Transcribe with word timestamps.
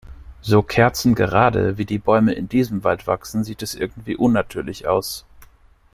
So 0.41 0.63
kerzengerade, 0.63 1.77
wie 1.77 1.85
die 1.85 1.99
Bäume 1.99 2.33
in 2.33 2.49
diesem 2.49 2.83
Wald 2.83 3.05
wachsen, 3.05 3.43
sieht 3.43 3.61
es 3.61 3.75
irgendwie 3.75 4.15
unnatürlich 4.15 4.87
aus. 4.87 5.27